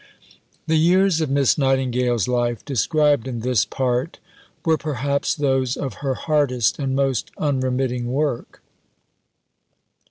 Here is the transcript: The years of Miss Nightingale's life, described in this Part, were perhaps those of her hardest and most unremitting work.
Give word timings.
The 0.65 0.77
years 0.79 1.21
of 1.21 1.29
Miss 1.29 1.59
Nightingale's 1.59 2.27
life, 2.27 2.65
described 2.65 3.27
in 3.27 3.41
this 3.41 3.65
Part, 3.65 4.17
were 4.65 4.75
perhaps 4.75 5.35
those 5.35 5.77
of 5.77 5.93
her 6.01 6.15
hardest 6.15 6.79
and 6.79 6.95
most 6.95 7.29
unremitting 7.37 8.07
work. 8.11 8.63